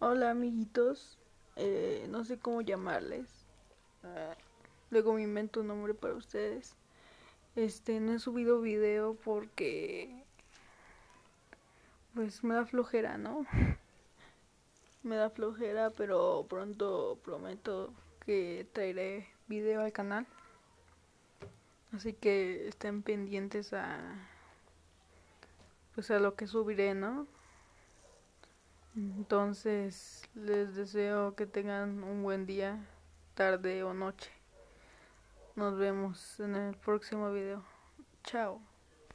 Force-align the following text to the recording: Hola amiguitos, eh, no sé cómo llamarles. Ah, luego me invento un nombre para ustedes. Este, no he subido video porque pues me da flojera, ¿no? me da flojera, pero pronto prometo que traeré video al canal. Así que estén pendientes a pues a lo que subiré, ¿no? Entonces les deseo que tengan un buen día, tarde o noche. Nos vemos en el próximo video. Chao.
Hola 0.00 0.30
amiguitos, 0.30 1.18
eh, 1.56 2.06
no 2.08 2.24
sé 2.24 2.38
cómo 2.38 2.60
llamarles. 2.60 3.26
Ah, 4.04 4.36
luego 4.90 5.12
me 5.12 5.22
invento 5.22 5.58
un 5.58 5.66
nombre 5.66 5.92
para 5.92 6.14
ustedes. 6.14 6.76
Este, 7.56 7.98
no 7.98 8.12
he 8.12 8.20
subido 8.20 8.60
video 8.60 9.14
porque 9.24 10.22
pues 12.14 12.44
me 12.44 12.54
da 12.54 12.64
flojera, 12.64 13.18
¿no? 13.18 13.44
me 15.02 15.16
da 15.16 15.30
flojera, 15.30 15.90
pero 15.90 16.46
pronto 16.48 17.18
prometo 17.24 17.92
que 18.24 18.68
traeré 18.72 19.26
video 19.48 19.80
al 19.82 19.90
canal. 19.90 20.28
Así 21.90 22.12
que 22.12 22.68
estén 22.68 23.02
pendientes 23.02 23.72
a 23.72 23.98
pues 25.96 26.08
a 26.12 26.20
lo 26.20 26.36
que 26.36 26.46
subiré, 26.46 26.94
¿no? 26.94 27.26
Entonces 28.98 30.28
les 30.34 30.74
deseo 30.74 31.36
que 31.36 31.46
tengan 31.46 32.02
un 32.02 32.24
buen 32.24 32.46
día, 32.46 32.84
tarde 33.34 33.84
o 33.84 33.94
noche. 33.94 34.32
Nos 35.54 35.78
vemos 35.78 36.40
en 36.40 36.56
el 36.56 36.76
próximo 36.76 37.30
video. 37.30 37.62
Chao. 38.24 38.67